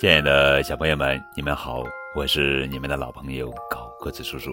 [0.00, 1.84] 亲爱的小朋友们，你们好，
[2.16, 4.50] 我是你们的老朋友高个子叔叔。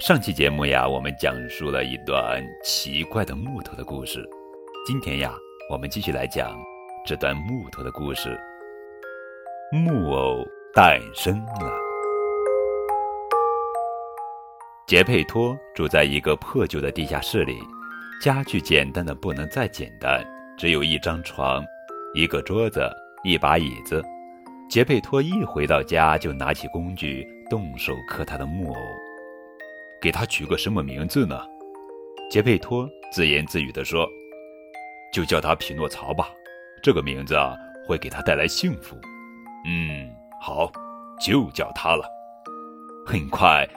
[0.00, 4.26] 上期节目呀，我们讲述了一段奇怪的木头的故事。
[4.86, 5.34] 今天呀，
[5.68, 6.58] 我们继续来讲
[7.04, 8.40] 这段木头的故事。
[9.70, 10.42] 木偶
[10.72, 11.70] 诞生了。
[14.86, 17.58] 杰佩托住在一个破旧的地下室里，
[18.18, 20.24] 家具简单的不能再简单，
[20.56, 21.62] 只有一张床、
[22.14, 22.90] 一个桌子、
[23.24, 24.02] 一把椅子。
[24.72, 28.80] 杰佩托一回到家，就拿起工具动手刻他的木偶。
[30.00, 31.38] 给他取个什么名字呢？
[32.30, 34.08] 杰佩托自言自语地说
[35.12, 36.30] ：“就叫他匹诺曹吧，
[36.82, 37.54] 这个名字啊
[37.86, 38.96] 会给他带来幸福。”
[39.68, 40.08] 嗯，
[40.40, 40.72] 好，
[41.20, 42.08] 就叫他了。
[43.04, 43.68] 很快，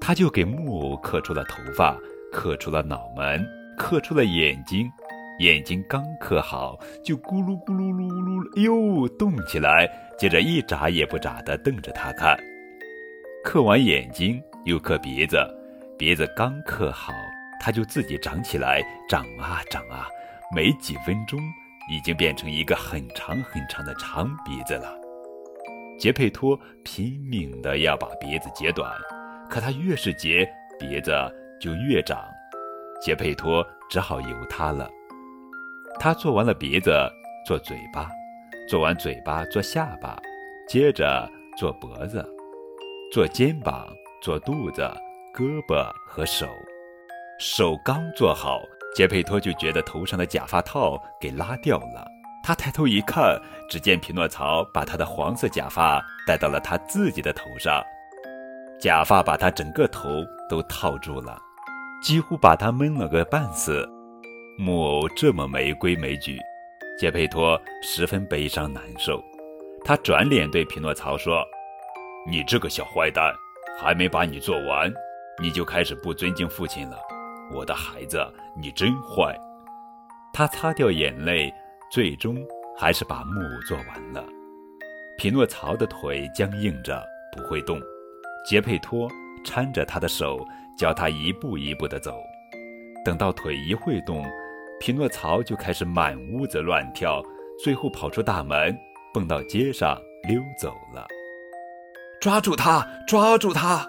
[0.00, 1.96] 他就给木偶刻出了头发，
[2.32, 3.46] 刻出了脑门，
[3.78, 4.90] 刻出了眼睛。
[5.38, 9.88] 眼睛刚刻好，就咕噜咕噜噜噜哎呦动起来，
[10.20, 12.36] 接着一眨也不眨地瞪着他看。
[13.42, 15.38] 刻完眼睛，又刻鼻子，
[15.96, 17.10] 鼻子刚刻好，
[17.58, 20.06] 它就自己长起来，长啊长啊，
[20.54, 21.40] 没几分钟，
[21.90, 24.94] 已经变成一个很长很长的长鼻子了。
[25.98, 28.92] 杰佩托拼命地要把鼻子截短，
[29.48, 30.46] 可他越是截，
[30.78, 31.12] 鼻子
[31.58, 32.22] 就越长，
[33.00, 34.86] 杰佩托只好由他了。
[35.98, 36.92] 他做完了鼻子，
[37.46, 38.10] 做嘴巴，
[38.70, 40.16] 做完嘴巴做下巴，
[40.68, 42.24] 接着做脖子，
[43.10, 43.84] 做肩膀，
[44.22, 44.88] 做肚子、
[45.34, 46.46] 胳膊和手。
[47.40, 48.60] 手刚做好，
[48.94, 52.06] 杰佩托就觉得头上的假发套给拉掉了。
[52.44, 53.36] 他抬头一看，
[53.68, 57.82] 只见匹诺曹把他的黄色假发戴到了他自己的头上，
[58.78, 60.08] 假发把他整个头
[60.48, 61.36] 都套住了，
[62.00, 63.84] 几乎把他闷了个半死。
[64.56, 66.38] 木偶这么没规没矩，
[67.00, 69.24] 杰佩托十分悲伤难受。
[69.82, 71.42] 他转脸对匹诺曹说
[72.28, 73.34] ：“你这个小坏蛋，
[73.80, 74.92] 还没把你做完，
[75.40, 76.98] 你就开始不尊敬父亲了。
[77.54, 78.22] 我的孩子，
[78.54, 79.34] 你真坏。”
[80.30, 81.50] 他擦掉眼泪，
[81.90, 82.36] 最终
[82.76, 84.22] 还是把木做完了。
[85.16, 87.02] 匹诺曹的腿僵硬着，
[87.34, 87.80] 不会动。
[88.46, 89.08] 杰佩托
[89.42, 90.46] 搀着他的手，
[90.76, 92.14] 教他一步一步地走。
[93.06, 94.22] 等到腿一会动，
[94.80, 97.22] 匹诺曹就开始满屋子乱跳，
[97.62, 98.74] 最后跑出大门，
[99.12, 101.06] 蹦到街上溜走了。
[102.18, 102.86] 抓住他！
[103.06, 103.86] 抓住他！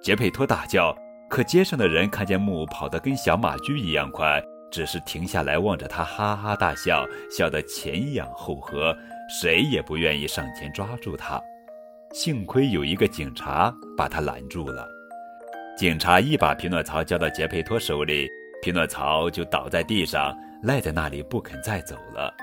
[0.00, 0.96] 杰佩托大叫。
[1.28, 4.40] 可街上的人看见木偶跑得跟小马驹一样快，
[4.70, 8.96] 只是停下来望着他，哈哈大笑，笑得前仰后合，
[9.28, 11.38] 谁也不愿意上前抓住他。
[12.14, 14.88] 幸亏有一个警察把他拦住了。
[15.76, 18.26] 警察一把匹诺曹交到杰佩托手里。
[18.60, 22.34] 匹诺曹就倒在地上，赖在那里不肯再走了。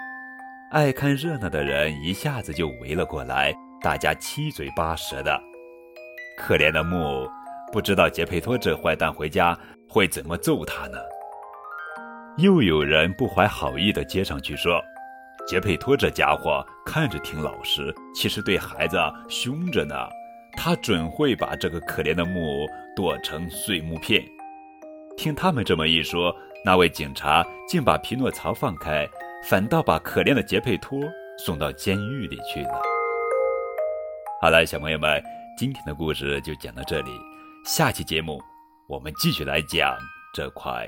[0.71, 5.39] 爱看热闹的人一下子就围了过来，大家七嘴八舌的。
[6.37, 7.29] 可怜的木偶
[7.71, 9.57] 不知道杰佩托这坏蛋回家
[9.89, 10.97] 会怎么揍他呢。
[12.37, 14.81] 又有人不怀好意的接上去说
[15.47, 18.97] ：“杰佩托这家伙看着挺老实，其实对孩子
[19.29, 19.95] 凶着呢。
[20.57, 24.21] 他准会把这个可怜的木偶剁成碎木片。”
[25.17, 29.07] 听他们这么一说，那位警察竟把匹诺曹放开，
[29.43, 30.99] 反倒把可怜的杰佩托
[31.37, 32.81] 送到监狱里去了。
[34.41, 35.23] 好了，小朋友们，
[35.57, 37.11] 今天的故事就讲到这里，
[37.65, 38.41] 下期节目
[38.87, 39.97] 我们继续来讲
[40.33, 40.87] 这块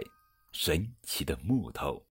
[0.52, 2.07] 神奇的木头。